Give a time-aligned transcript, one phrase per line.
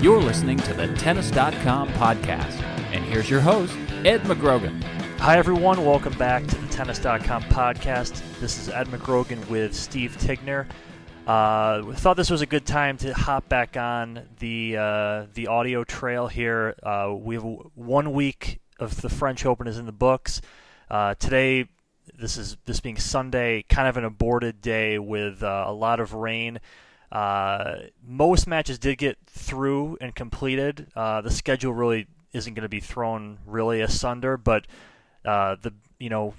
[0.00, 2.62] You're listening to the Tennis.com podcast.
[2.94, 4.82] And here's your host, Ed McGrogan.
[5.18, 5.84] Hi, everyone.
[5.84, 8.22] Welcome back to the Tennis.com podcast.
[8.40, 10.66] This is Ed McGrogan with Steve Tignor.
[11.26, 15.48] Uh, we thought this was a good time to hop back on the uh, the
[15.48, 16.76] audio trail here.
[16.82, 17.44] Uh, we have
[17.74, 20.40] one week of the French Open is in the books.
[20.88, 21.66] Uh, today,
[22.18, 26.14] this is this being Sunday, kind of an aborted day with uh, a lot of
[26.14, 26.58] rain.
[27.10, 30.88] Uh, most matches did get through and completed.
[30.94, 34.66] Uh, the schedule really isn't going to be thrown really asunder, but
[35.24, 36.34] uh, the you know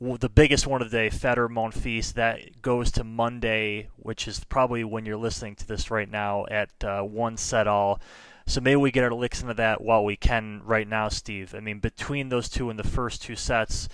[0.00, 4.84] the biggest one of the day, Federer Monfils, that goes to Monday, which is probably
[4.84, 8.00] when you're listening to this right now at uh, one set all.
[8.46, 11.54] So maybe we get our licks into that while we can right now, Steve.
[11.54, 13.88] I mean, between those two and the first two sets,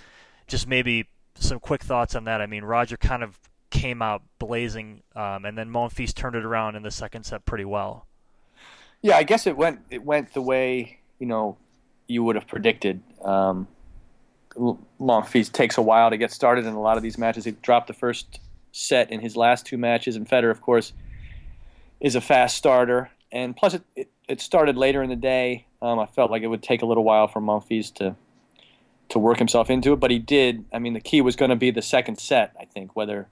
[0.47, 2.41] just maybe some quick thoughts on that.
[2.41, 3.39] I mean, Roger kind of
[3.73, 7.65] came out blazing, um, and then Monfils turned it around in the second set pretty
[7.65, 8.07] well.
[9.01, 11.57] Yeah, I guess it went it went the way you know
[12.07, 13.03] you would have predicted.
[13.25, 13.67] Um,
[15.01, 17.45] Monfils takes a while to get started in a lot of these matches.
[17.45, 18.39] He dropped the first
[18.71, 20.93] set in his last two matches, and Federer, of course,
[22.01, 23.11] is a fast starter.
[23.33, 25.67] And plus, it, it, it started later in the day.
[25.81, 28.15] Um, I felt like it would take a little while for Monfils to
[29.09, 30.65] to work himself into it, but he did.
[30.73, 32.55] I mean, the key was going to be the second set.
[32.59, 33.29] I think whether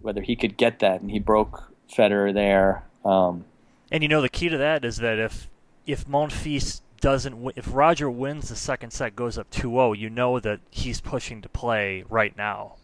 [0.00, 2.84] whether he could get that, and he broke Federer there.
[3.04, 3.44] Um,
[3.90, 5.48] and you know, the key to that is that if
[5.86, 10.38] if Monfils doesn't win, if Roger wins the second set goes up 2-0, you know
[10.40, 12.76] that he's pushing to play right now.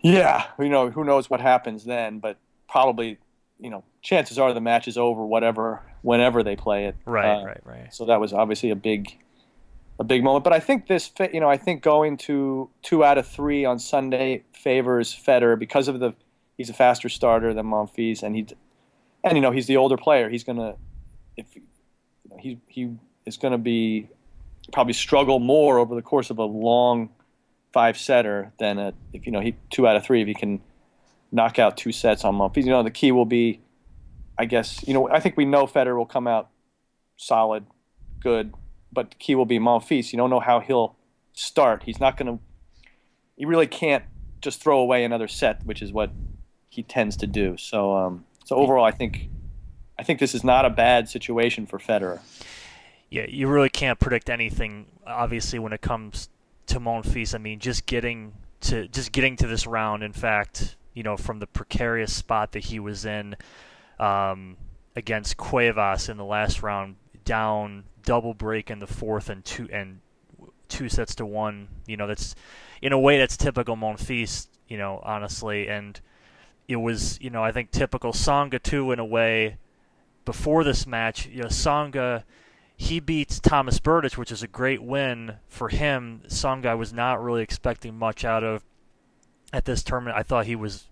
[0.00, 2.36] Yeah, you know, who knows what happens then, but
[2.68, 3.18] probably,
[3.58, 6.96] you know, chances are the match is over whatever whenever they play it.
[7.04, 7.94] Right, uh, right, right.
[7.94, 9.18] So that was obviously a big
[9.98, 13.18] a big moment, but I think this you know, I think going to 2 out
[13.18, 16.14] of 3 on Sunday favors Federer because of the
[16.56, 18.46] he's a faster starter than Monfils and he
[19.24, 20.28] and you know, he's the older player.
[20.28, 20.76] He's to
[21.36, 21.46] if
[22.38, 24.08] he he is to be
[24.72, 27.10] probably struggle more over the course of a long
[27.72, 30.60] five setter than a, if you know he two out of three if he can
[31.30, 32.64] knock out two sets on Monfils.
[32.64, 33.60] You know the key will be,
[34.38, 36.48] I guess you know I think we know Federer will come out
[37.16, 37.66] solid,
[38.20, 38.54] good,
[38.92, 40.12] but the key will be Monfils.
[40.12, 40.96] You don't know how he'll
[41.32, 41.82] start.
[41.84, 42.42] He's not going to.
[43.36, 44.04] He really can't
[44.40, 46.10] just throw away another set, which is what
[46.68, 47.56] he tends to do.
[47.56, 49.28] So um, so overall, I think
[49.98, 52.20] I think this is not a bad situation for Federer.
[53.10, 54.86] Yeah, you really can't predict anything.
[55.06, 56.28] Obviously, when it comes
[56.66, 58.32] to Monfils, I mean, just getting
[58.62, 60.02] to just getting to this round.
[60.02, 63.36] In fact, you know, from the precarious spot that he was in
[63.98, 64.56] um,
[64.94, 70.00] against Cuevas in the last round, down double break in the fourth and two and
[70.68, 71.68] two sets to one.
[71.86, 72.34] You know, that's
[72.80, 74.48] in a way that's typical Monfils.
[74.66, 76.00] You know, honestly, and
[76.66, 79.58] it was you know I think typical Tsonga too in a way
[80.24, 82.24] before this match, you know, Tsonga
[82.80, 86.22] he beats Thomas Berdych, which is a great win for him.
[86.28, 88.64] Tsonga I was not really expecting much out of
[89.52, 90.16] at this tournament.
[90.16, 90.88] I thought he was,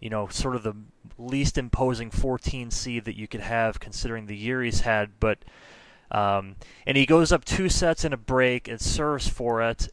[0.00, 0.74] you know, sort of the
[1.18, 5.20] least imposing 14 seed that you could have considering the year he's had.
[5.20, 5.44] But
[6.10, 9.88] um, and he goes up two sets in a break and serves for it,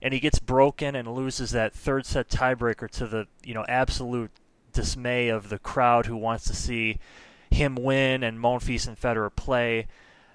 [0.00, 4.30] and he gets broken and loses that third set tiebreaker to the you know absolute
[4.72, 6.98] dismay of the crowd who wants to see
[7.50, 9.86] him win and Monfils and Federer play.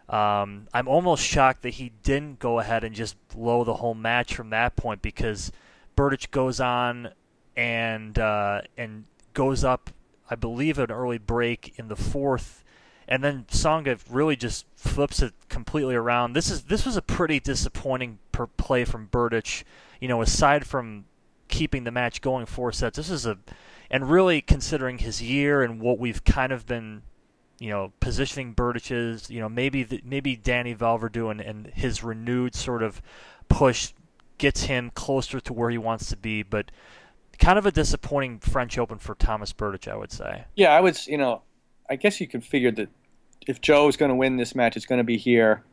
[0.10, 4.36] Um, I'm almost shocked that he didn't go ahead and just blow the whole match
[4.36, 5.52] from that point because
[5.96, 7.10] Berdych goes on
[7.56, 9.90] and uh, and goes up,
[10.30, 12.63] I believe, an early break in the fourth,
[13.08, 16.34] and then Tsonga really just flips it completely around.
[16.34, 19.64] This is this was a pretty disappointing per play from Berdych.
[20.00, 21.06] You know, aside from
[21.48, 23.38] keeping the match going four sets, this is a
[23.90, 27.04] and really considering his year and what we've kind of been,
[27.60, 32.56] you know, positioning Berdych's, you know, maybe the, maybe Danny Vallverdu and, and his renewed
[32.56, 33.02] sort of
[33.50, 33.94] push
[34.40, 36.72] gets him closer to where he wants to be, but
[37.38, 40.46] kind of a disappointing French Open for Thomas Berdych, I would say.
[40.56, 41.44] Yeah, I would, you know,
[41.90, 42.90] I guess you could figure that
[43.48, 45.64] if Jo is going to win this match, it's going to be here,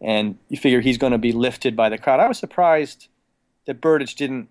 [0.00, 2.20] and you figure he's going to be lifted by the crowd.
[2.20, 3.08] I was surprised
[3.66, 4.48] that Berdych didn't.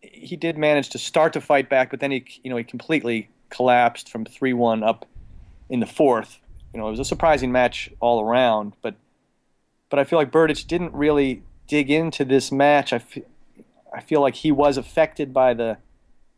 [0.00, 3.28] He did manage to start to fight back, but then he you know he completely
[3.48, 5.06] collapsed from three one up
[5.68, 6.38] in the fourth.
[6.72, 8.94] You know it was a surprising match all around, but
[9.88, 12.92] but I feel like Berdych didn't really dig into this match.
[12.92, 13.24] I feel,
[13.94, 15.78] I feel like he was affected by the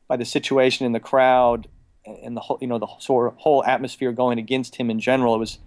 [0.08, 1.68] by the situation in the crowd
[2.04, 5.34] and the whole you know the sort of whole atmosphere going against him in general.
[5.34, 5.58] It was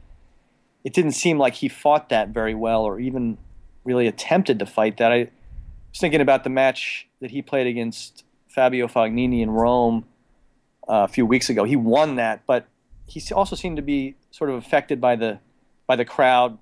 [0.84, 3.38] it didn't seem like he fought that very well or even
[3.84, 5.12] really attempted to fight that.
[5.12, 5.30] I
[5.90, 10.06] was thinking about the match that he played against Fabio Fognini in Rome
[10.88, 11.64] uh, a few weeks ago.
[11.64, 12.68] He won that, but
[13.08, 15.40] he also seemed to be sort of affected by the
[15.88, 16.58] by the crowd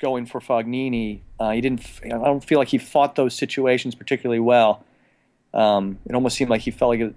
[0.00, 1.20] going for Fognini.
[1.38, 1.86] Uh, he didn't.
[2.04, 4.84] I don't feel like he fought those situations particularly well.
[5.52, 7.14] Um, it almost seemed like he felt like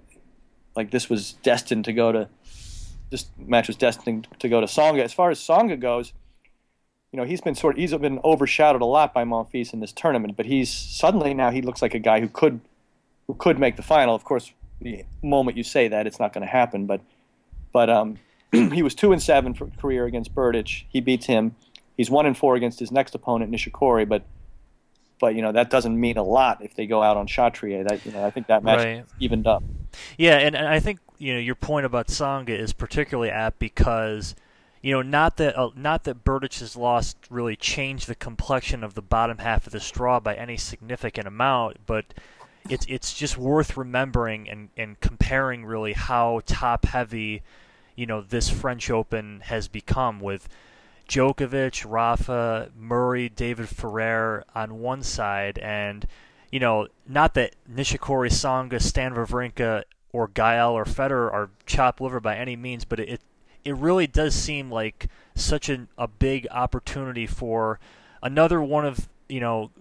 [0.75, 2.29] like this was destined to go to
[3.09, 5.03] this match was destined to go to Tsonga.
[5.03, 6.13] As far as Tsonga goes,
[7.11, 9.91] you know he's been sort of, he's been overshadowed a lot by Monfils in this
[9.91, 12.59] tournament, but he's suddenly now he looks like a guy who could
[13.27, 14.15] who could make the final.
[14.15, 16.85] Of course, the moment you say that, it's not going to happen.
[16.85, 17.01] But
[17.71, 18.17] but um,
[18.51, 20.85] he was two and seven for career against Berdych.
[20.89, 21.55] He beats him.
[21.95, 24.07] He's one and four against his next opponent, Nishikori.
[24.07, 24.23] But
[25.19, 27.87] but you know that doesn't mean a lot if they go out on Chatrier.
[27.87, 29.05] That you know I think that match right.
[29.19, 29.63] evened up.
[30.17, 34.35] Yeah, and, and I think you know your point about Tsonga is particularly apt because
[34.81, 39.01] you know not that uh, not that Berdych's loss really changed the complexion of the
[39.01, 42.05] bottom half of the straw by any significant amount, but
[42.69, 47.41] it's it's just worth remembering and, and comparing really how top heavy
[47.95, 50.47] you know this French Open has become with
[51.07, 56.07] Djokovic, Rafa, Murray, David Ferrer on one side, and
[56.51, 59.83] you know, not that Nishikori, Tsonga, Stan Wawrinka,
[60.13, 63.21] or Gael or Federer are chopped liver by any means, but it
[63.65, 67.79] it really does seem like such an, a big opportunity for
[68.21, 69.71] another one of you know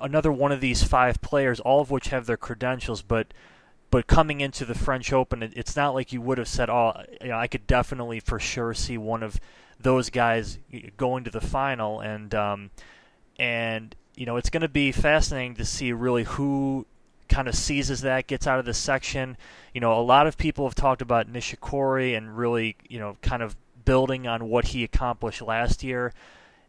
[0.00, 3.32] another one of these five players, all of which have their credentials, but
[3.90, 6.92] but coming into the French Open, it's not like you would have said, "Oh,
[7.22, 9.40] you know, I could definitely for sure see one of
[9.80, 10.58] those guys
[10.96, 12.70] going to the final." And um,
[13.38, 16.86] and you know, it's going to be fascinating to see really who
[17.28, 19.36] kind of seizes that, gets out of the section.
[19.74, 23.42] You know, a lot of people have talked about Nishikori and really, you know, kind
[23.42, 26.12] of building on what he accomplished last year.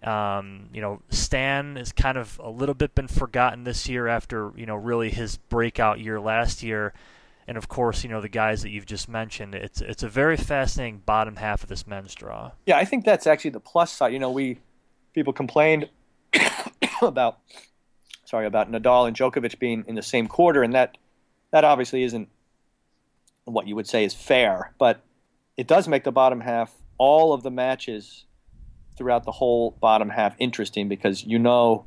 [0.03, 4.53] Um, you know, Stan has kind of a little bit been forgotten this year after,
[4.55, 6.93] you know, really his breakout year last year.
[7.47, 9.55] And of course, you know, the guys that you've just mentioned.
[9.55, 12.51] It's it's a very fascinating bottom half of this men's draw.
[12.65, 14.13] Yeah, I think that's actually the plus side.
[14.13, 14.59] You know, we
[15.13, 15.89] people complained
[17.01, 17.39] about
[18.29, 20.97] sorry about Nadal and Djokovic being in the same quarter, and that
[21.51, 22.29] that obviously isn't
[23.45, 25.01] what you would say is fair, but
[25.57, 28.25] it does make the bottom half all of the matches
[28.95, 31.85] throughout the whole bottom half interesting because you know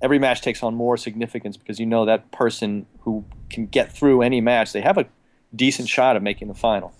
[0.00, 4.22] every match takes on more significance because you know that person who can get through
[4.22, 5.06] any match they have a
[5.54, 6.92] decent shot of making the final.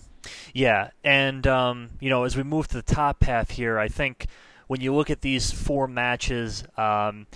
[0.52, 4.26] Yeah, and um, you know as we move to the top half here, I think
[4.67, 7.26] when you look at these four matches, um,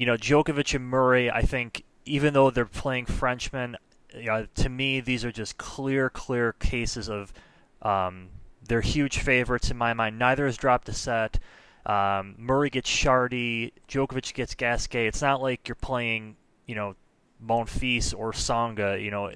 [0.00, 3.76] you know, Djokovic and Murray, I think, even though they're playing Frenchmen,
[4.16, 7.34] you know, to me, these are just clear, clear cases of
[7.82, 8.30] um,
[8.66, 10.18] they're huge favorites in my mind.
[10.18, 11.38] Neither has dropped a set.
[11.84, 13.72] Um, Murray gets Chardy.
[13.88, 15.06] Djokovic gets Gasquet.
[15.06, 16.96] It's not like you're playing, you know,
[17.46, 19.04] Monfils or Tsonga.
[19.04, 19.26] You know,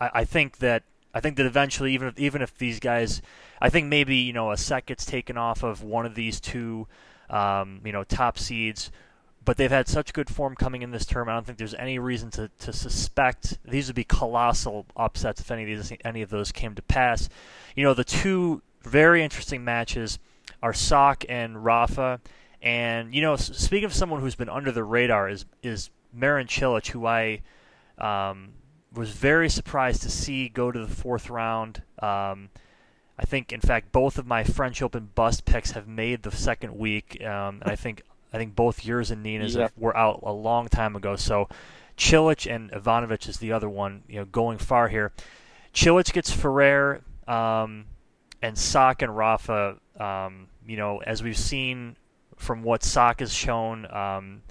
[0.00, 3.20] I, I think that I think that eventually, even if even if these guys
[3.60, 6.86] I think maybe you know a set gets taken off of one of these two,
[7.28, 8.92] um, you know, top seeds.
[9.46, 11.28] But they've had such good form coming in this term.
[11.28, 15.50] I don't think there's any reason to, to suspect these would be colossal upsets if
[15.50, 17.30] any of these any of those came to pass.
[17.74, 20.18] You know, the two very interesting matches
[20.62, 22.20] are Sock and Rafa.
[22.60, 26.88] And you know, speaking of someone who's been under the radar, is is Marin Cilic,
[26.88, 27.42] who I
[27.98, 28.54] um,
[28.92, 31.82] was very surprised to see go to the fourth round.
[32.00, 32.50] Um,
[33.18, 36.76] I think, in fact, both of my French Open bust picks have made the second
[36.76, 38.02] week, um, and I think
[38.32, 39.68] I think both yours and Nina's yeah.
[39.76, 41.16] were out a long time ago.
[41.16, 41.48] So
[41.96, 45.12] Cilic and Ivanovic is the other one, you know, going far here.
[45.72, 47.86] Cilic gets Ferrer, um,
[48.42, 49.76] and Sock and Rafa.
[49.98, 51.96] Um, you know, as we've seen
[52.36, 54.42] from what Sock has shown, um,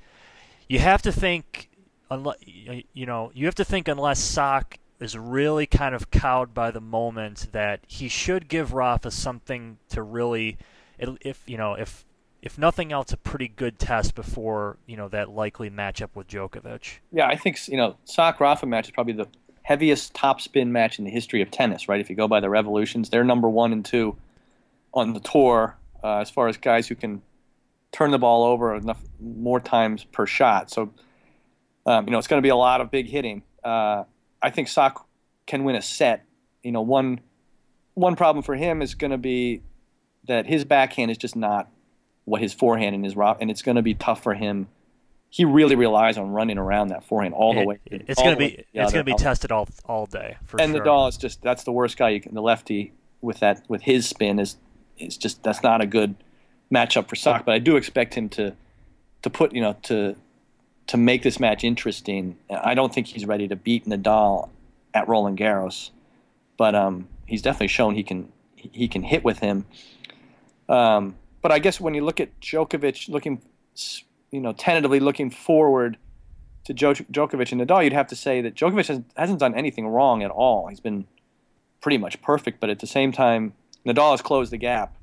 [0.68, 1.70] you have to think,
[2.10, 6.72] unless you know, you have to think unless Sock is really kind of cowed by
[6.72, 10.58] the moment that he should give Rafa something to really,
[10.98, 12.06] if you know, if
[12.46, 17.00] if nothing else, a pretty good test before you know that likely matchup with Djokovic.
[17.12, 19.28] Yeah, I think you know Sock Rafa match is probably the
[19.64, 21.90] heaviest top spin match in the history of tennis.
[21.90, 24.16] Right, if you go by the revolutions, they're number one and two
[24.94, 25.76] on the tour.
[26.04, 27.22] uh, as far as guys who can
[27.92, 30.70] turn the ball over enough more times per shot.
[30.70, 30.94] So,
[31.86, 33.42] um, you know, it's going to be a lot of big hitting.
[33.64, 34.04] Uh,
[34.42, 35.08] I think Sock
[35.48, 36.26] can win a set.
[36.62, 37.22] You know, one
[37.96, 39.62] one problem for him is going to be
[40.28, 41.70] that his backhand is just not
[42.26, 44.68] what his forehand and his rock, and it's going to be tough for him.
[45.30, 47.80] He really relies on running around that forehand all the It- way.
[47.86, 50.84] it's going to be it's going to be tested all all day for and sure.
[50.84, 52.34] Nadal is just that's the worst guy you can.
[52.34, 54.58] The lefty with that with his spin is
[54.98, 56.16] is just that's not a good
[56.74, 57.46] matchup for Sock.
[57.46, 58.54] But I do expect him to
[59.24, 60.16] to put you know to
[60.88, 62.38] to make this match interesting.
[62.50, 64.50] I don't think he's ready to beat Nadal
[64.94, 65.90] at Roland Garros,
[66.58, 69.66] but um, he's definitely shown he can he can hit with him.
[70.70, 73.40] Um, but I guess when you look at Djokovic looking,
[74.32, 75.96] you know, tentatively looking forward
[76.64, 79.86] to Jo- Djokovic and Nadal, you'd have to say that Djokovic has, hasn't done anything
[79.86, 80.66] wrong at all.
[80.70, 81.06] He's been
[81.82, 83.54] pretty much perfect, but at the same time,
[83.86, 84.98] Nadal has closed the gap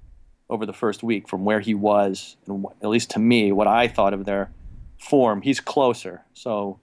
[0.51, 3.87] over the first week from where he was, and at least to me, what I
[3.87, 4.51] thought of their
[4.99, 5.43] form.
[5.43, 6.81] He's closer, so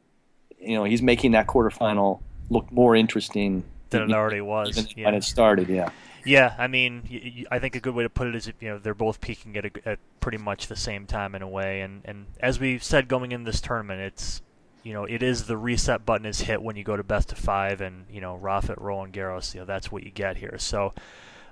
[0.57, 4.87] you know he's making that quarterfinal look more interesting than it already was.
[4.95, 5.03] yeah.
[5.03, 5.67] when it started.
[5.67, 5.89] Yeah.
[6.25, 8.93] Yeah, I mean, I think a good way to put it is, you know, they're
[8.93, 12.27] both peaking at, a, at pretty much the same time in a way, and and
[12.39, 14.41] as we said going in this tournament, it's,
[14.83, 17.37] you know, it is the reset button is hit when you go to best of
[17.37, 20.57] five, and you know, Rafa Roland Garros, you know, that's what you get here.
[20.57, 20.93] So,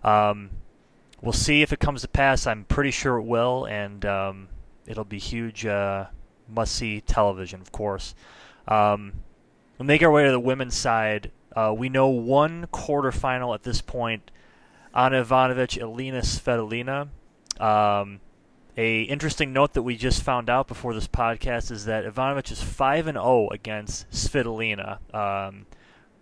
[0.03, 0.49] um,
[1.21, 2.45] we'll see if it comes to pass.
[2.45, 4.49] I'm pretty sure it will, and um,
[4.85, 6.05] it'll be huge, uh,
[6.49, 8.15] must-see television, of course.
[8.67, 9.13] Um,
[9.77, 11.31] we'll make our way to the women's side.
[11.55, 14.29] Uh, we know one quarterfinal at this point.
[14.97, 17.09] Ana Ivanovic, Elena Svitolina.
[17.61, 18.19] Um,
[18.75, 22.63] a interesting note that we just found out before this podcast is that Ivanovic is
[22.63, 24.97] five and zero against Svitolina.
[25.13, 25.67] Um,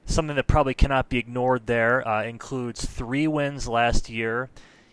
[0.06, 1.68] something that probably cannot be ignored.
[1.68, 4.50] There uh, includes three wins last year,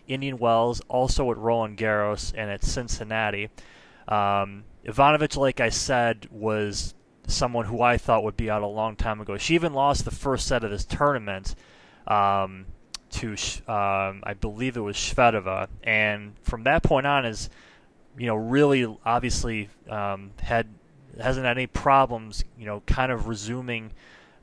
[0.07, 3.49] Indian Wells, also at Roland Garros and at Cincinnati.
[4.07, 6.93] Um, Ivanovic, like I said, was
[7.27, 9.37] someone who I thought would be out a long time ago.
[9.37, 11.55] She even lost the first set of this tournament
[12.07, 12.65] um,
[13.13, 13.31] to,
[13.71, 17.49] um, I believe it was Shvedova, and from that point on, is
[18.17, 20.67] you know really obviously um, had
[21.21, 22.43] hasn't had any problems.
[22.57, 23.91] You know, kind of resuming.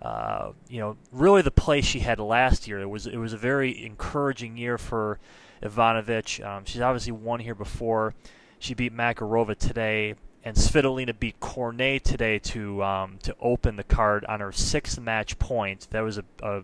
[0.03, 2.81] Uh, you know, really the play she had last year.
[2.81, 5.19] It was it was a very encouraging year for
[5.63, 6.45] Ivanovic.
[6.45, 8.15] Um, she's obviously won here before.
[8.59, 14.25] She beat Makarova today, and Svitolina beat Cornet today to um, to open the card
[14.25, 15.89] on her sixth match point.
[15.91, 16.63] That was a, a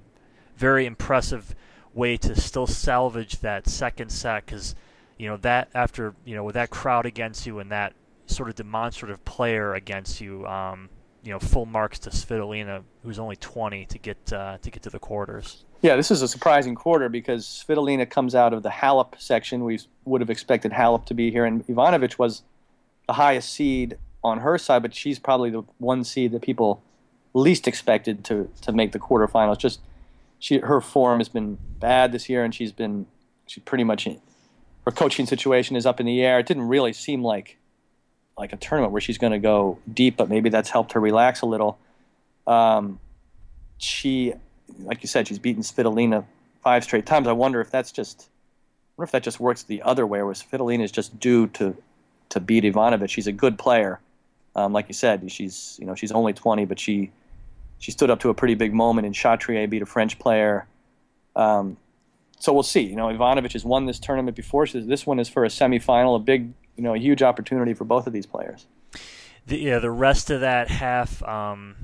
[0.57, 1.55] very impressive
[1.97, 4.75] way to still salvage that second set because
[5.19, 7.95] you know that after you know with that crowd against you and that
[8.27, 10.89] sort of demonstrative player against you, um,
[11.23, 14.91] you know full marks to Svitolina, who's only 20 to get uh, to get to
[14.91, 15.65] the quarters.
[15.83, 19.65] Yeah, this is a surprising quarter because Svitolina comes out of the Halep section.
[19.65, 22.43] We would have expected Halep to be here, and Ivanovic was
[23.07, 26.83] the highest seed on her side, but she's probably the one seed that people
[27.35, 29.59] least expected to to make the quarterfinals.
[29.59, 29.81] Just
[30.39, 33.07] she her form has been bad this year, and she's been
[33.47, 34.07] she pretty much
[34.85, 36.39] her coaching situation is up in the air.
[36.39, 37.59] It didn't really seem like
[38.39, 41.41] like a tournament where she's going to go deep, but maybe that's helped her relax
[41.41, 41.79] a little.
[42.47, 43.01] Um,
[43.79, 44.35] she,
[44.79, 46.25] like you said, she's beaten Svitolina
[46.63, 47.27] five straight times.
[47.27, 50.35] I wonder if that's just, I wonder if that just works the other way, where
[50.35, 51.77] Svitolina is just due to
[52.29, 53.09] to beat Ivanovic.
[53.09, 54.01] She's a good player,
[54.55, 55.31] um, like you said.
[55.31, 57.11] She's you know she's only 20, but she
[57.79, 59.07] she stood up to a pretty big moment.
[59.07, 60.67] And Chatrier beat a French player.
[61.35, 61.77] Um,
[62.39, 62.83] so we'll see.
[62.83, 64.67] You know, Ivanovic has won this tournament before.
[64.67, 67.85] So this one is for a semifinal, a big, you know, a huge opportunity for
[67.85, 68.67] both of these players.
[69.47, 71.77] The, yeah, the rest of that half, um,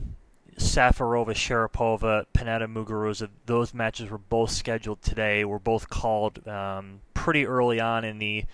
[0.56, 5.44] Safarova, Sharapova, Pennetta, Muguruza, those matches were both scheduled today.
[5.44, 8.44] Were both called um, pretty early on in the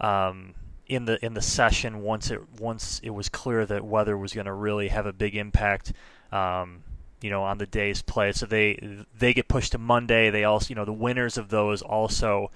[0.00, 0.54] um,
[0.86, 2.02] in the in the session.
[2.02, 5.34] Once it once it was clear that weather was going to really have a big
[5.34, 5.92] impact.
[6.32, 6.82] Um,
[7.22, 10.30] you know, on the day's play, so they they get pushed to Monday.
[10.30, 12.50] They also, you know, the winners of those also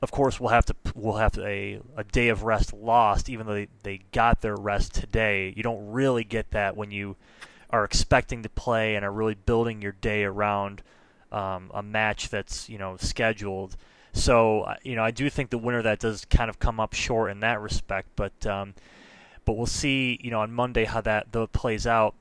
[0.00, 3.54] of course we'll have to we'll have a, a day of rest lost even though
[3.54, 5.52] they, they got their rest today.
[5.56, 7.16] You don't really get that when you
[7.70, 10.82] are expecting to play and are really building your day around
[11.32, 13.76] um, a match that's you know scheduled.
[14.12, 16.94] So uh, you know I do think the winner that does kind of come up
[16.94, 18.74] short in that respect but um,
[19.44, 22.14] but we'll see you know on Monday how that though plays out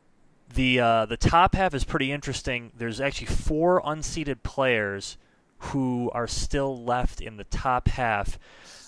[0.54, 5.18] the uh, the top half is pretty interesting there's actually four unseeded players
[5.60, 8.38] who are still left in the top half.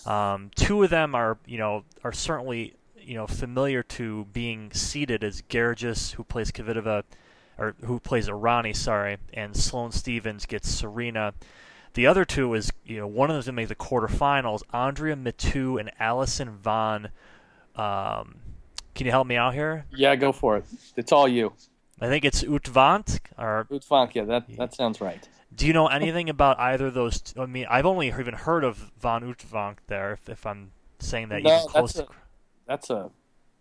[0.06, 5.24] Um, two of them are, you know, are certainly, you know, familiar to being seated
[5.24, 7.04] as Gergis, who plays Kvitova,
[7.58, 11.34] or who plays Errani, sorry, and Sloane Stevens gets Serena.
[11.94, 14.62] the other two is you know one of them's gonna make the quarterfinals.
[14.74, 17.10] Andreea Mitu and Allison Vaughn.
[17.75, 18.36] Um,
[18.96, 19.86] can you help me out here?
[19.91, 20.65] Yeah, go for it.
[20.96, 21.53] It's all you.
[22.01, 24.15] I think it's Utvant or Utvant.
[24.15, 25.27] Yeah, that that sounds right.
[25.55, 27.22] Do you know anything about either of those?
[27.22, 30.13] T- I mean, I've only even heard of Von Utvant there.
[30.13, 31.93] If, if I'm saying that No, even close.
[31.93, 32.12] that's to...
[32.12, 32.15] a-
[32.67, 33.10] That's a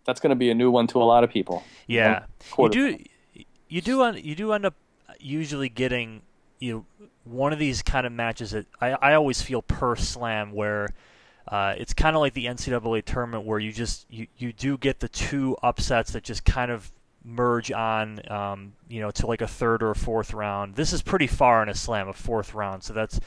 [0.05, 1.63] that's going to be a new one to a lot of people.
[1.87, 2.23] Yeah,
[2.57, 2.97] you do.
[3.67, 4.13] You do.
[4.15, 4.75] You do end up
[5.19, 6.21] usually getting
[6.59, 10.51] you know, one of these kind of matches that I, I always feel per slam
[10.53, 10.89] where
[11.49, 14.99] uh, it's kind of like the NCAA tournament where you just you, you do get
[14.99, 16.91] the two upsets that just kind of
[17.23, 20.75] merge on um, you know to like a third or a fourth round.
[20.75, 23.19] This is pretty far in a slam, a fourth round, so that's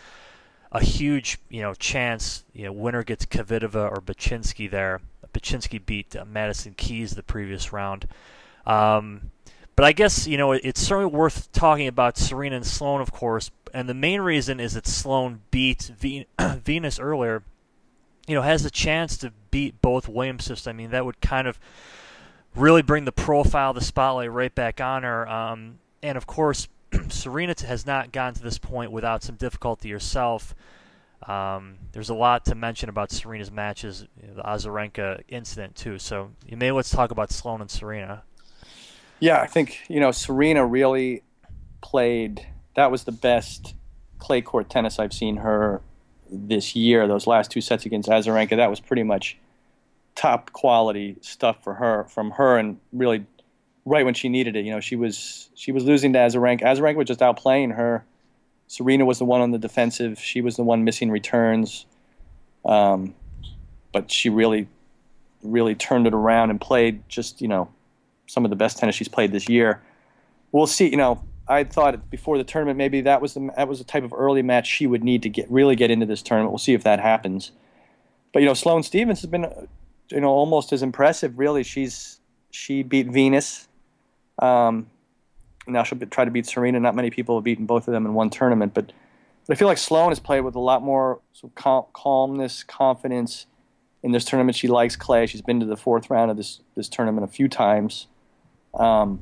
[0.70, 2.44] a huge you know chance.
[2.52, 5.00] You know, winner gets Kvitova or Bacsinszky there.
[5.34, 8.06] Bacsinszky beat uh, Madison Keys the previous round.
[8.66, 9.32] Um,
[9.74, 13.12] but I guess you know it, it's certainly worth talking about Serena and Sloane, of
[13.12, 13.50] course.
[13.74, 17.42] And the main reason is that Sloane beat Ve- Venus earlier.
[18.26, 20.66] You know, has the chance to beat both Williams sisters.
[20.68, 21.58] I mean, that would kind of
[22.54, 25.28] really bring the profile, the spotlight right back on her.
[25.28, 26.68] Um, and of course,
[27.08, 30.54] Serena has not gotten to this point without some difficulty herself.
[31.26, 35.98] Um, there's a lot to mention about Serena's matches, you know, the Azarenka incident too.
[35.98, 38.24] So you may let's talk about Sloane and Serena.
[39.20, 41.22] Yeah, I think you know Serena really
[41.80, 42.44] played.
[42.74, 43.74] That was the best
[44.18, 45.80] clay court tennis I've seen her
[46.32, 47.06] this year.
[47.06, 49.36] Those last two sets against Azarenka, that was pretty much
[50.14, 53.26] top quality stuff for her from her, and really
[53.84, 54.64] right when she needed it.
[54.64, 56.62] You know, she was she was losing to Azarenka.
[56.62, 58.04] Azarenka was just outplaying her.
[58.66, 60.18] Serena was the one on the defensive.
[60.18, 61.84] She was the one missing returns.
[62.64, 63.14] Um,
[63.92, 64.68] but she really,
[65.42, 67.68] really turned it around and played just you know
[68.26, 69.82] some of the best tennis she's played this year.
[70.52, 70.88] We'll see.
[70.88, 71.22] You know,
[71.52, 74.42] I thought before the tournament maybe that was the that was the type of early
[74.42, 76.50] match she would need to get really get into this tournament.
[76.50, 77.52] We'll see if that happens.
[78.32, 79.46] But you know, Sloane Stevens has been
[80.10, 81.38] you know almost as impressive.
[81.38, 83.68] Really, she's she beat Venus.
[84.38, 84.86] Um,
[85.66, 86.80] now she'll be, try to beat Serena.
[86.80, 88.92] Not many people have beaten both of them in one tournament, but,
[89.46, 92.64] but I feel like Sloane has played with a lot more sort of cal- calmness,
[92.64, 93.46] confidence
[94.02, 94.56] in this tournament.
[94.56, 95.26] She likes clay.
[95.26, 98.06] She's been to the fourth round of this this tournament a few times.
[98.74, 99.20] Um,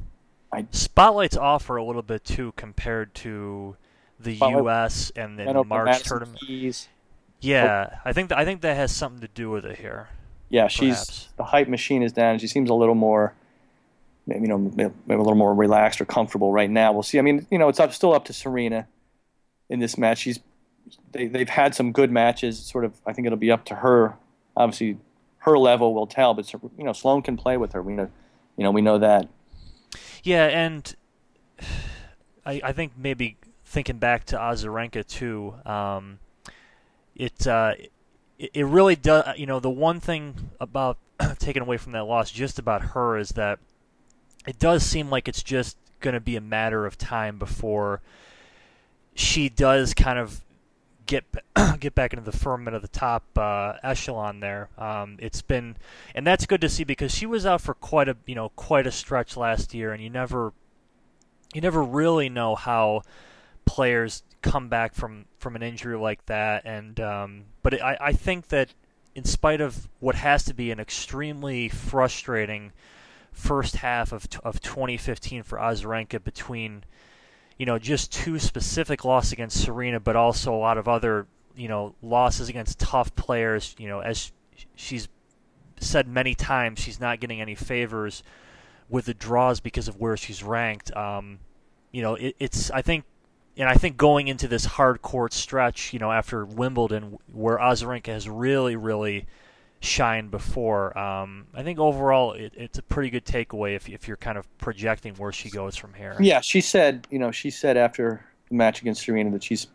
[0.73, 3.77] Spotlight's off her a little bit too compared to
[4.19, 5.13] the Spotlight- U.S.
[5.17, 6.41] and the March tournament.
[6.41, 6.89] Keys.
[7.41, 7.99] Yeah, oh.
[8.05, 10.09] I think th- I think that has something to do with it here.
[10.51, 11.29] Yeah, she's Perhaps.
[11.37, 12.39] the hype machine is down.
[12.39, 13.33] She seems a little more,
[14.27, 16.93] maybe, you know, maybe a little more relaxed or comfortable right now.
[16.93, 17.19] We'll see.
[17.19, 18.89] I mean, you know, it's up still up to Serena
[19.71, 20.19] in this match.
[20.19, 20.41] She's
[21.13, 22.59] they they've had some good matches.
[22.59, 24.17] Sort of, I think it'll be up to her.
[24.57, 24.99] Obviously,
[25.39, 26.35] her level will tell.
[26.35, 27.83] But you know, Sloane can play with her.
[27.83, 28.11] We know,
[28.57, 29.29] you know, we know that.
[30.23, 30.95] Yeah, and
[32.45, 36.19] I, I think maybe thinking back to Azarenka too, um,
[37.15, 37.75] it, uh,
[38.39, 39.39] it it really does.
[39.39, 40.99] You know, the one thing about
[41.39, 43.59] taken away from that loss, just about her, is that
[44.47, 48.01] it does seem like it's just going to be a matter of time before
[49.15, 50.41] she does kind of
[51.11, 51.25] get
[51.81, 54.71] get back into the firmament of the top uh, echelon there.
[54.79, 55.77] Um, it's been,
[56.15, 58.87] and that's good to see because she was out for quite a you know quite
[58.87, 60.53] a stretch last year, and you never
[61.53, 63.03] you never really know how
[63.67, 66.65] players come back from from an injury like that.
[66.65, 68.73] And um, but I, I think that
[69.15, 72.73] in spite of what has to be an extremely frustrating
[73.33, 76.85] first half of of 2015 for Azarenka between
[77.61, 81.69] you know, just two specific losses against Serena, but also a lot of other, you
[81.69, 83.77] know, losses against tough players.
[83.79, 84.33] You know, as
[84.77, 85.09] she's
[85.79, 88.23] said many times, she's not getting any favors
[88.89, 90.91] with the draws because of where she's ranked.
[90.97, 91.41] Um,
[91.93, 93.05] you know, it, it's I think,
[93.59, 98.07] and I think going into this hard court stretch, you know, after Wimbledon, where Azarenka
[98.07, 99.27] has really, really
[99.81, 100.97] shined before.
[100.97, 104.47] Um, I think overall it, it's a pretty good takeaway if, if you're kind of
[104.59, 106.17] projecting where she goes from here.
[106.21, 109.69] Yeah, she said, you know, she said after the match against Serena that she's,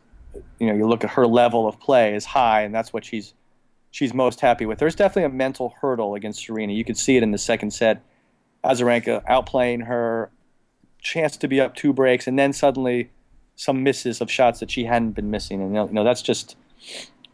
[0.59, 3.33] you know, you look at her level of play is high, and that's what she's
[3.91, 4.77] she's most happy with.
[4.77, 6.73] There's definitely a mental hurdle against Serena.
[6.73, 8.03] You could see it in the second set.
[8.63, 10.29] Azarenka outplaying her,
[10.99, 13.09] chance to be up two breaks, and then suddenly
[13.55, 16.21] some misses of shots that she hadn't been missing, and you know, you know that's
[16.21, 16.57] just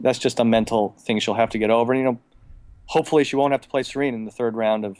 [0.00, 1.92] that's just a mental thing she'll have to get over.
[1.92, 2.18] And, you know,
[2.86, 4.98] hopefully she won't have to play Serena in the third round of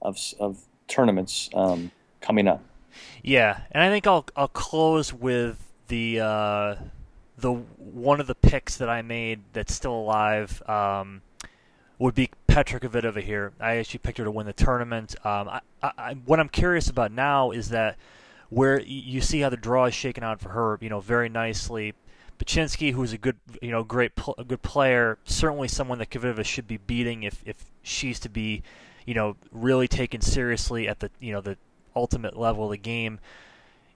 [0.00, 2.62] of, of tournaments um, coming up.
[3.22, 6.74] Yeah, and I think I'll I'll close with the uh,
[7.36, 11.22] the one of the picks that I made that's still alive um,
[11.98, 13.52] would be Petra Kvitova here.
[13.60, 15.14] I actually picked her to win the tournament.
[15.24, 17.96] Um, I, I, what I'm curious about now is that
[18.50, 21.94] where you see how the draw is shaken out for her, you know, very nicely
[22.42, 26.44] Bacsinszky, who's a good, you know, great, pl- a good player, certainly someone that Kvitova
[26.44, 28.62] should be beating if if she's to be,
[29.06, 31.56] you know, really taken seriously at the you know the
[31.94, 33.20] ultimate level of the game.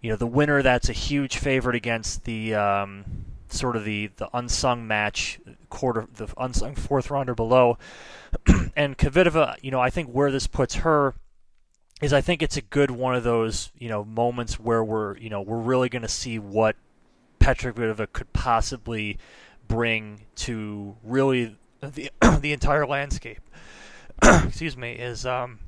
[0.00, 3.04] You know, the winner that's a huge favorite against the um,
[3.48, 7.78] sort of the the unsung match quarter, the unsung fourth rounder below,
[8.76, 9.56] and Kvitova.
[9.60, 11.14] You know, I think where this puts her
[12.00, 15.30] is I think it's a good one of those you know moments where we're you
[15.30, 16.76] know we're really going to see what
[17.46, 19.18] Petra Kvitova could possibly
[19.68, 23.40] bring to really the the entire landscape.
[24.22, 25.60] Excuse me, is um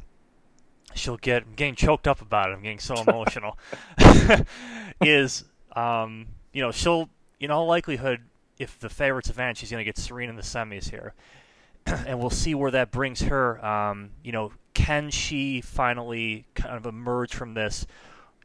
[0.97, 2.55] she'll get I'm getting choked up about it.
[2.55, 3.57] I'm getting so emotional.
[5.01, 5.45] is
[5.77, 8.23] um you know she'll in all likelihood
[8.59, 11.15] if the favorites advance she's going to get Serena in the semis here.
[11.87, 13.65] and we'll see where that brings her.
[13.65, 17.87] Um, you know, can she finally kind of emerge from this,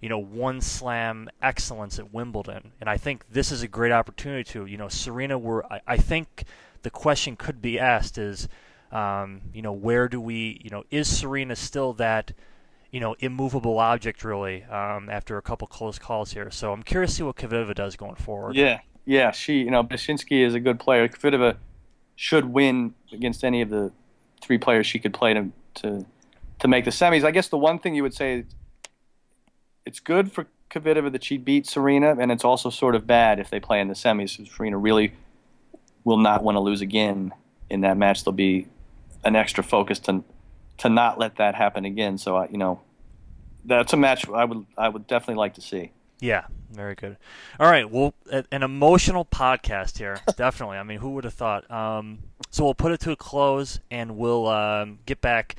[0.04, 2.74] you know, one slam excellence at Wimbledon?
[2.82, 5.40] And I think this is a great opportunity to, you know, Serena.
[5.40, 6.44] Were I, I think
[6.82, 8.50] the question could be asked is,
[8.92, 12.34] um, you know, where do we, you know, is Serena still that,
[12.92, 16.52] you know, immovable object really um, after a couple close calls here?
[16.52, 18.58] So I'm curious to see what Kvitova does going forward.
[18.58, 21.08] Yeah, yeah, she, you know, Bacsinszky is a good player.
[21.08, 21.56] Kvitova
[22.18, 23.94] should win against any of the
[24.42, 26.06] three players she could play to to
[26.60, 27.24] to make the semis.
[27.24, 28.44] I guess the one thing you would say
[29.86, 33.50] it's good for Kvitova that she beat Serena, and it's also sort of bad if
[33.50, 34.48] they play in the semis.
[34.56, 35.14] Serena really
[36.04, 37.34] will not want to lose again
[37.70, 38.24] in that match.
[38.24, 38.68] There'll be
[39.24, 40.24] an extra focus to
[40.80, 42.18] to not let that happen again.
[42.18, 42.82] So I, you know,
[43.64, 45.92] that's a match I would I would definitely like to see.
[46.20, 47.18] Yeah, very good.
[47.60, 50.78] All right, well, an emotional podcast here, definitely.
[50.78, 51.70] I mean, who would have thought?
[51.70, 52.20] Um,
[52.50, 55.56] so we'll put it to a close, and we'll um, get back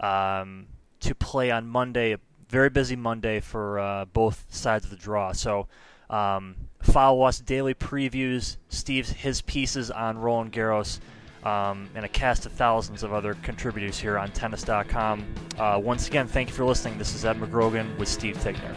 [0.00, 0.66] um,
[1.00, 2.16] to play on Monday.
[2.48, 5.32] Very busy Monday for uh, both sides of the draw.
[5.32, 5.68] So
[6.10, 11.00] um, follow us daily previews, Steve's his pieces on Roland Garros.
[11.44, 15.24] Um, and a cast of thousands of other contributors here on tennis.com.
[15.56, 16.98] Uh, once again, thank you for listening.
[16.98, 18.74] This is Ed McGrogan with Steve Tignor.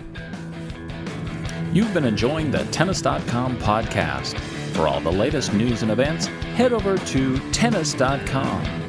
[1.74, 4.38] You've been enjoying the Tennis.com podcast.
[4.76, 8.81] For all the latest news and events, head over to Tennis.com.